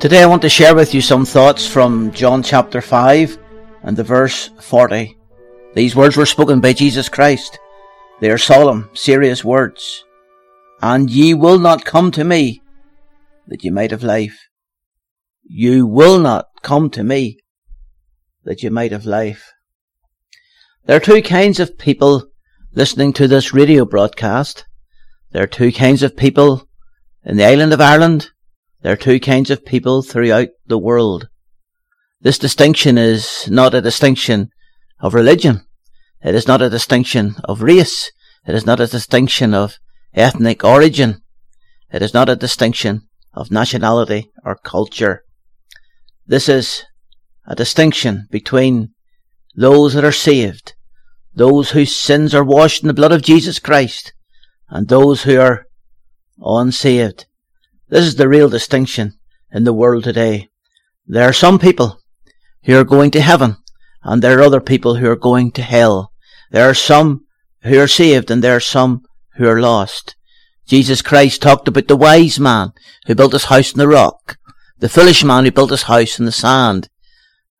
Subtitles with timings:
[0.00, 3.36] Today I want to share with you some thoughts from John chapter 5
[3.82, 5.18] and the verse 40.
[5.74, 7.58] These words were spoken by Jesus Christ.
[8.20, 10.04] They are solemn, serious words.
[10.80, 12.62] And ye will not come to me
[13.48, 14.38] that ye might have life.
[15.42, 17.40] You will not come to me
[18.44, 19.52] that you might have life.
[20.84, 22.28] There are two kinds of people
[22.72, 24.64] listening to this radio broadcast.
[25.32, 26.68] There are two kinds of people
[27.24, 28.30] in the island of Ireland
[28.88, 31.28] there are two kinds of people throughout the world.
[32.22, 34.48] This distinction is not a distinction
[34.98, 35.66] of religion.
[36.22, 38.10] It is not a distinction of race.
[38.46, 39.76] It is not a distinction of
[40.14, 41.20] ethnic origin.
[41.92, 43.02] It is not a distinction
[43.34, 45.22] of nationality or culture.
[46.26, 46.84] This is
[47.46, 48.94] a distinction between
[49.54, 50.72] those that are saved,
[51.34, 54.14] those whose sins are washed in the blood of Jesus Christ,
[54.70, 55.66] and those who are
[56.40, 57.26] unsaved.
[57.90, 59.14] This is the real distinction
[59.50, 60.50] in the world today.
[61.06, 61.98] There are some people
[62.64, 63.56] who are going to heaven,
[64.02, 66.12] and there are other people who are going to hell.
[66.50, 67.24] There are some
[67.62, 69.04] who are saved, and there are some
[69.36, 70.16] who are lost.
[70.66, 72.72] Jesus Christ talked about the wise man
[73.06, 74.36] who built his house in the rock,
[74.80, 76.90] the foolish man who built his house in the sand,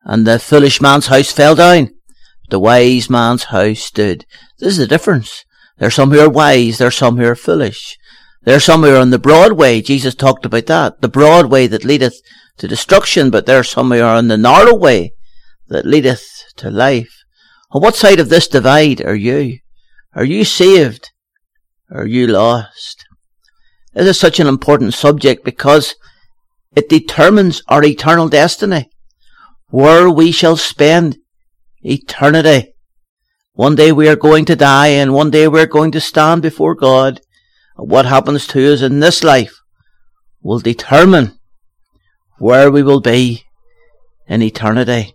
[0.03, 1.89] and the foolish man's house fell down.
[2.51, 4.27] The wise man's house stood.
[4.59, 5.43] This is the difference.
[5.79, 7.97] There are some who are wise, there are some who are foolish.
[8.43, 9.81] There's somewhere on the broad way.
[9.81, 11.01] Jesus talked about that.
[11.01, 12.21] The broad way that leadeth
[12.57, 15.13] to destruction, but there's somewhere on the narrow way
[15.67, 16.25] that leadeth
[16.57, 17.23] to life.
[17.71, 19.59] On what side of this divide are you?
[20.15, 21.11] Are you saved?
[21.91, 23.05] Are you lost?
[23.93, 25.95] This is such an important subject because
[26.75, 28.89] it determines our eternal destiny,
[29.67, 31.17] where we shall spend
[31.81, 32.73] eternity.
[33.53, 36.41] One day we are going to die and one day we are going to stand
[36.41, 37.21] before God
[37.87, 39.59] what happens to us in this life
[40.41, 41.39] will determine
[42.37, 43.43] where we will be
[44.27, 45.13] in eternity.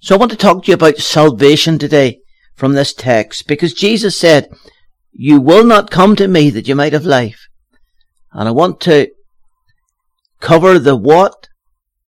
[0.00, 2.20] So I want to talk to you about salvation today
[2.54, 4.48] from this text because Jesus said,
[5.12, 7.46] you will not come to me that you might have life.
[8.32, 9.08] And I want to
[10.40, 11.48] cover the what,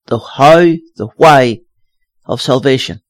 [0.08, 0.60] the how,
[0.96, 1.62] the why
[2.26, 3.02] of salvation.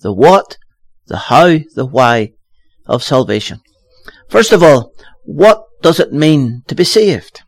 [0.00, 0.58] The what,
[1.06, 2.32] the how, the why
[2.86, 3.60] of salvation.
[4.28, 4.92] First of all,
[5.24, 7.42] what does it mean to be saved?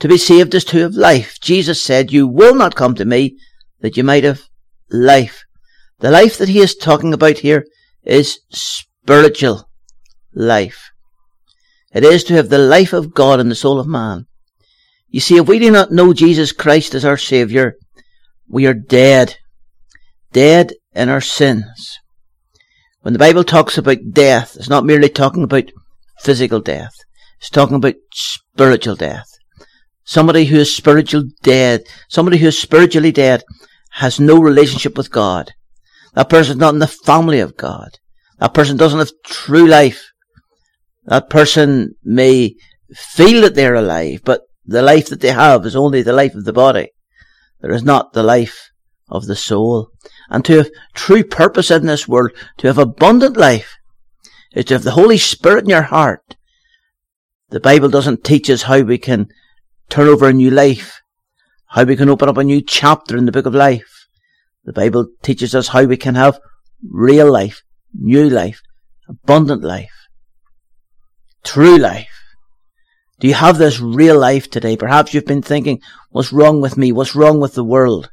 [0.00, 1.38] To be saved is to have life.
[1.40, 3.36] Jesus said, You will not come to me
[3.80, 4.42] that you might have
[4.90, 5.44] life.
[6.00, 7.66] The life that he is talking about here
[8.02, 9.68] is spiritual
[10.34, 10.90] life.
[11.92, 14.26] It is to have the life of God in the soul of man.
[15.08, 17.74] You see, if we do not know Jesus Christ as our Saviour,
[18.48, 19.36] we are dead.
[20.32, 21.98] Dead in our sins.
[23.02, 25.72] When the Bible talks about death, it's not merely talking about
[26.20, 26.94] physical death.
[27.40, 29.26] It's talking about spiritual death.
[30.04, 33.44] Somebody who is spiritual dead, somebody who is spiritually dead
[33.92, 35.52] has no relationship with God.
[36.14, 37.98] That person is not in the family of God.
[38.40, 40.10] That person doesn't have true life.
[41.04, 42.56] That person may
[42.94, 46.44] feel that they're alive, but the life that they have is only the life of
[46.44, 46.90] the body.
[47.60, 48.70] There is not the life
[49.08, 49.88] of the soul.
[50.28, 53.76] And to have true purpose in this world, to have abundant life,
[54.52, 56.36] is to have the Holy Spirit in your heart
[57.50, 59.28] the Bible doesn't teach us how we can
[59.88, 61.00] turn over a new life,
[61.66, 64.06] how we can open up a new chapter in the book of life.
[64.64, 66.40] The Bible teaches us how we can have
[66.88, 67.62] real life,
[67.92, 68.60] new life,
[69.08, 69.90] abundant life,
[71.42, 72.06] true life.
[73.18, 74.76] Do you have this real life today?
[74.76, 75.80] Perhaps you've been thinking,
[76.10, 76.92] what's wrong with me?
[76.92, 78.10] What's wrong with the world?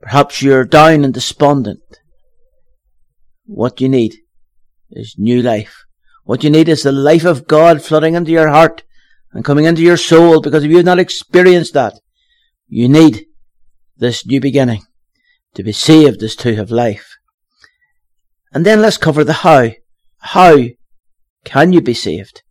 [0.00, 1.80] Perhaps you're down and despondent.
[3.46, 4.14] What you need
[4.90, 5.84] is new life.
[6.24, 8.82] What you need is the life of God flooding into your heart
[9.32, 11.94] and coming into your soul because if you have not experienced that,
[12.68, 13.26] you need
[13.96, 14.82] this new beginning.
[15.54, 17.16] To be saved is to have life.
[18.52, 19.70] And then let's cover the how.
[20.18, 20.58] How
[21.44, 22.42] can you be saved?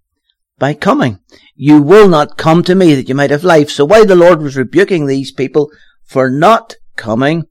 [0.60, 1.20] By coming.
[1.56, 3.72] You will not come to me that you might have life.
[3.72, 5.72] So while the Lord was rebuking these people
[6.04, 7.46] for not coming,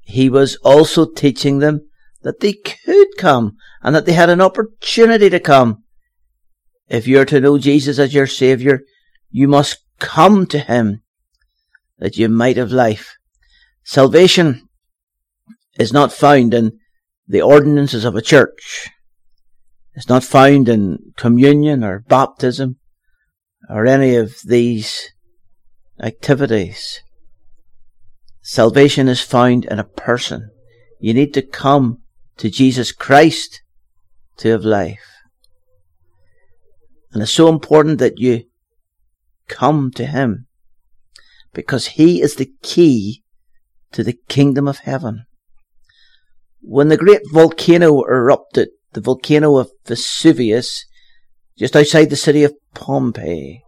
[0.00, 1.88] he was also teaching them
[2.22, 5.84] that they could come and that they had an opportunity to come.
[6.88, 8.80] If you're to know Jesus as your Saviour,
[9.30, 11.02] you must come to Him
[11.98, 13.16] that you might have life.
[13.84, 14.68] Salvation
[15.78, 16.78] is not found in
[17.28, 18.88] the ordinances of a church.
[19.94, 22.76] It's not found in communion or baptism
[23.68, 25.12] or any of these
[26.00, 27.00] activities.
[28.42, 30.50] Salvation is found in a person.
[31.00, 31.98] You need to come
[32.38, 33.60] to Jesus Christ
[34.38, 35.04] to have life.
[37.12, 38.44] And it's so important that you
[39.48, 40.46] come to Him
[41.52, 43.22] because He is the key
[43.92, 45.26] to the kingdom of heaven.
[46.60, 50.84] When the great volcano erupted, the volcano of Vesuvius,
[51.56, 53.62] just outside the city of Pompeii,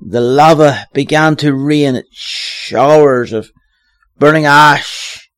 [0.00, 3.50] the lava began to rain showers of
[4.18, 5.30] burning ash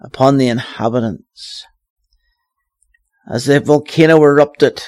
[0.00, 1.64] upon the inhabitants.
[3.28, 4.82] As the volcano erupted,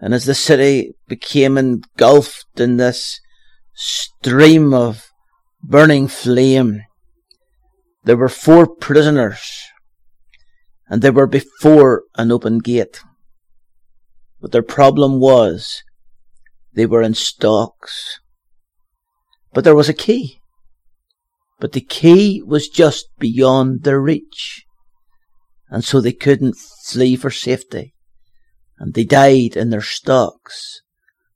[0.00, 3.20] and as the city became engulfed in this
[3.74, 5.10] stream of
[5.62, 6.82] burning flame,
[8.04, 9.62] there were four prisoners,
[10.88, 13.00] and they were before an open gate.
[14.40, 15.82] But their problem was
[16.74, 18.20] they were in stocks.
[19.52, 20.40] But there was a key.
[21.58, 24.64] But the key was just beyond their reach.
[25.70, 27.94] And so they couldn't flee for safety.
[28.78, 30.80] And they died in their stocks.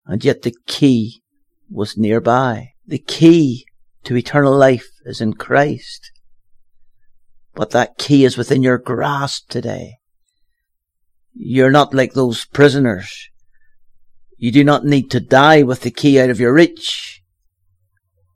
[0.06, 1.22] And yet the key
[1.70, 2.70] was nearby.
[2.86, 3.66] The key
[4.04, 6.10] to eternal life is in Christ.
[7.54, 9.96] But that key is within your grasp today.
[11.34, 13.28] You're not like those prisoners
[14.42, 17.22] you do not need to die with the key out of your reach.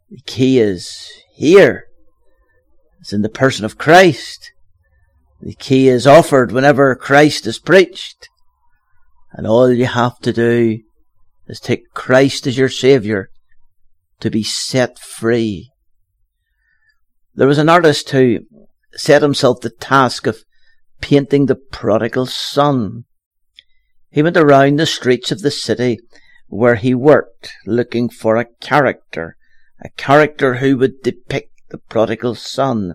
[0.08, 1.86] The key is here.
[3.00, 4.52] It's in the person of Christ.
[5.46, 8.28] The key is offered whenever Christ is preached.
[9.30, 10.80] And all you have to do
[11.46, 13.28] is take Christ as your Saviour
[14.18, 15.70] to be set free.
[17.36, 18.40] There was an artist who
[18.94, 20.42] set himself the task of
[21.00, 23.04] painting the prodigal son.
[24.10, 26.00] He went around the streets of the city
[26.48, 29.36] where he worked looking for a character,
[29.80, 32.94] a character who would depict the prodigal son.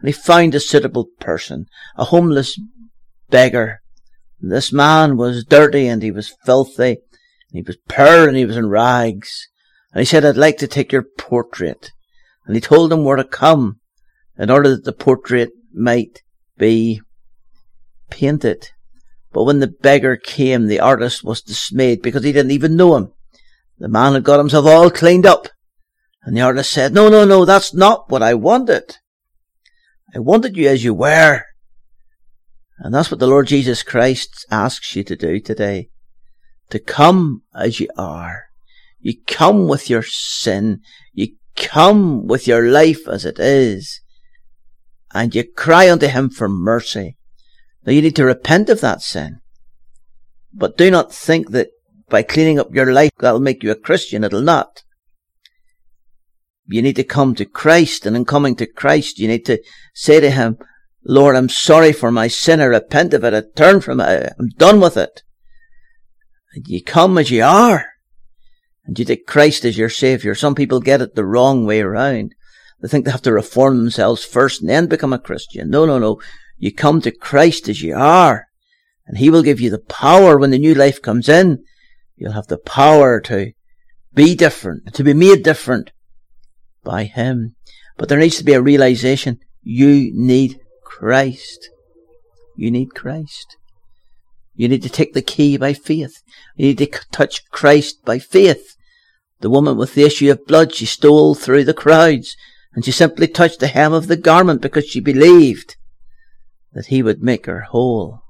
[0.00, 1.66] And he found a suitable person,
[1.96, 2.58] a homeless
[3.30, 3.80] beggar.
[4.40, 6.98] This man was dirty and he was filthy, and
[7.52, 9.48] he was poor and he was in rags.
[9.92, 11.90] And he said, I'd like to take your portrait.
[12.46, 13.80] And he told him where to come
[14.38, 16.22] in order that the portrait might
[16.56, 17.00] be
[18.10, 18.70] painted.
[19.32, 23.12] But when the beggar came, the artist was dismayed because he didn't even know him.
[23.78, 25.48] The man had got himself all cleaned up.
[26.22, 28.96] And the artist said, No, no, no, that's not what I wanted.
[30.14, 31.42] I wanted you as you were.
[32.78, 35.88] And that's what the Lord Jesus Christ asks you to do today.
[36.70, 38.44] To come as you are.
[39.00, 40.80] You come with your sin.
[41.12, 44.00] You come with your life as it is.
[45.12, 47.16] And you cry unto Him for mercy.
[47.84, 49.40] Now you need to repent of that sin.
[50.52, 51.68] But do not think that
[52.08, 54.24] by cleaning up your life that'll make you a Christian.
[54.24, 54.82] It'll not.
[56.70, 59.62] You need to come to Christ, and in coming to Christ, you need to
[59.94, 60.58] say to Him,
[61.02, 62.60] Lord, I'm sorry for my sin.
[62.60, 63.32] I repent of it.
[63.32, 64.34] I turn from it.
[64.38, 65.22] I'm done with it.
[66.52, 67.86] And you come as you are.
[68.84, 70.34] And you take Christ as your Savior.
[70.34, 72.34] Some people get it the wrong way around.
[72.80, 75.70] They think they have to reform themselves first and then become a Christian.
[75.70, 76.20] No, no, no.
[76.58, 78.46] You come to Christ as you are,
[79.06, 81.64] and He will give you the power when the new life comes in.
[82.16, 83.52] You'll have the power to
[84.12, 85.92] be different, to be made different
[86.88, 87.54] by Him.
[87.98, 91.68] But there needs to be a realization you need Christ.
[92.56, 93.56] You need Christ.
[94.54, 96.22] You need to take the key by faith.
[96.56, 98.74] You need to touch Christ by faith.
[99.40, 102.34] The woman with the issue of blood, she stole through the crowds
[102.72, 105.76] and she simply touched the hem of the garment because she believed
[106.72, 108.22] that he would make her whole.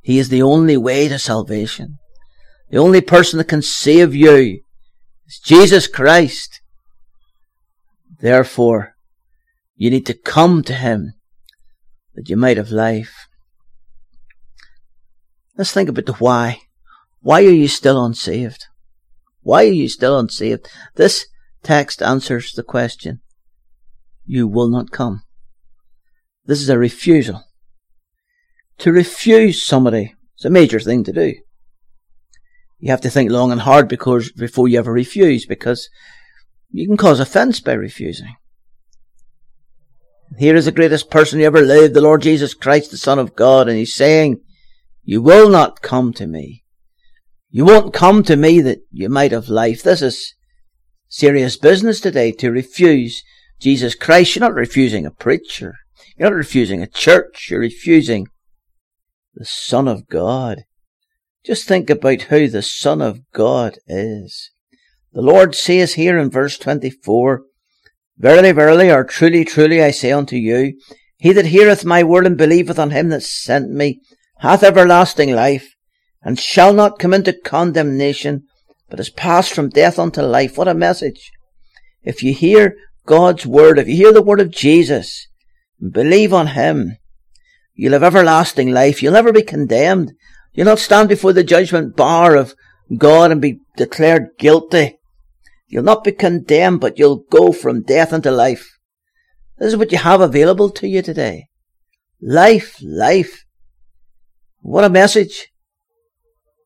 [0.00, 1.98] He is the only way to salvation.
[2.70, 4.62] The only person that can save you
[5.26, 6.61] is Jesus Christ.
[8.22, 8.94] Therefore,
[9.74, 11.14] you need to come to him
[12.14, 13.26] that you might have life.
[15.58, 16.60] Let's think about the why.
[17.20, 18.66] Why are you still unsaved?
[19.40, 20.68] Why are you still unsaved?
[20.94, 21.26] This
[21.64, 23.20] text answers the question.
[24.24, 25.24] You will not come.
[26.46, 27.42] This is a refusal.
[28.78, 31.34] To refuse somebody is a major thing to do.
[32.78, 35.88] You have to think long and hard because before you ever refuse, because
[36.72, 38.34] you can cause offence by refusing.
[40.38, 43.36] Here is the greatest person who ever lived, the Lord Jesus Christ, the Son of
[43.36, 44.40] God, and he's saying,
[45.04, 46.64] you will not come to me.
[47.50, 49.82] You won't come to me that you might have life.
[49.82, 50.34] This is
[51.08, 53.22] serious business today to refuse
[53.60, 54.34] Jesus Christ.
[54.34, 55.74] You're not refusing a preacher.
[56.16, 57.48] You're not refusing a church.
[57.50, 58.28] You're refusing
[59.34, 60.64] the Son of God.
[61.44, 64.51] Just think about who the Son of God is.
[65.14, 67.42] The Lord says here in verse 24,
[68.16, 70.78] Verily, verily, or truly, truly, I say unto you,
[71.18, 74.00] he that heareth my word and believeth on him that sent me
[74.38, 75.76] hath everlasting life,
[76.22, 78.44] and shall not come into condemnation,
[78.88, 80.56] but is passed from death unto life.
[80.56, 81.30] What a message.
[82.02, 82.76] If you hear
[83.06, 85.28] God's word, if you hear the word of Jesus,
[85.80, 86.96] and believe on him,
[87.74, 89.02] you'll have everlasting life.
[89.02, 90.12] You'll never be condemned.
[90.54, 92.54] You'll not stand before the judgment bar of
[92.96, 94.98] God and be declared guilty.
[95.72, 98.78] You'll not be condemned, but you'll go from death unto life.
[99.56, 101.46] This is what you have available to you today.
[102.20, 103.46] Life, life.
[104.60, 105.48] What a message.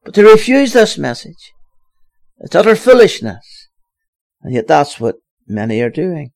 [0.04, 1.52] But to refuse this message,
[2.40, 3.68] it's utter foolishness.
[4.42, 6.32] And yet that's what many are doing.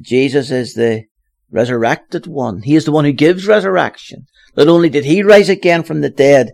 [0.00, 1.04] Jesus is the
[1.50, 2.62] resurrected one.
[2.62, 4.24] He is the one who gives resurrection.
[4.56, 6.52] Not only did he rise again from the dead,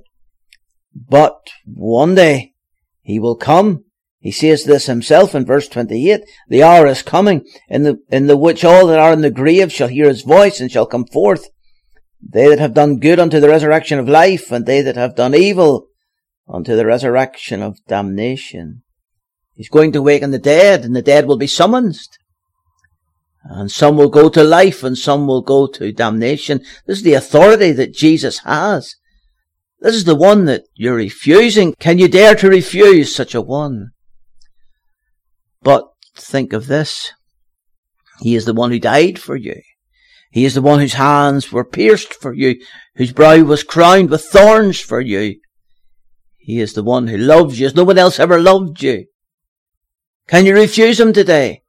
[0.93, 2.55] but one day
[3.03, 3.85] he will come.
[4.25, 6.23] He says this himself in verse 28.
[6.49, 9.71] The hour is coming in the, in the which all that are in the grave
[9.71, 11.51] shall hear his voice and shall come forth.
[12.27, 15.35] They that have done good unto the resurrection of life and they that have done
[15.35, 15.89] evil
[16.49, 18.83] unto the resurrection of damnation.
[19.53, 21.99] He's going to waken the dead, and the dead will be summoned.
[23.45, 26.61] And some will go to life, and some will go to damnation.
[26.87, 28.97] This is the authority that Jesus has.
[29.81, 31.75] This is the one that you're refusing.
[31.79, 33.91] Can you dare to refuse such a one?
[35.65, 37.11] But think of this.
[38.21, 39.61] He is the one who died for you.
[40.31, 42.61] He is the one whose hands were pierced for you,
[42.95, 45.41] whose brow was crowned with thorns for you,
[46.45, 49.07] he is the one who loves you as no one else ever loved you.
[50.29, 51.63] Can you refuse Him today?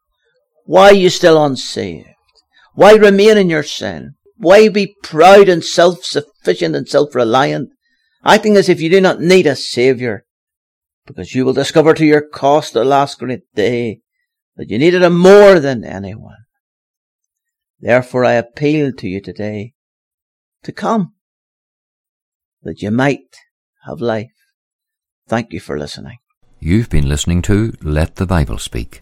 [0.65, 2.09] Why are you still unsaved?
[2.73, 4.15] Why remain in your sin?
[4.35, 7.69] Why be proud and self-sufficient and self-reliant,
[8.25, 10.24] acting as if you do not need a Saviour?
[11.05, 13.99] Because you will discover to your cost the last great day
[14.55, 16.37] that you needed Him more than anyone.
[17.79, 19.73] Therefore I appeal to you today
[20.63, 21.13] to come,
[22.63, 23.37] that you might
[23.85, 24.31] have life.
[25.27, 26.17] Thank you for listening.
[26.59, 29.01] You've been listening to Let the Bible Speak.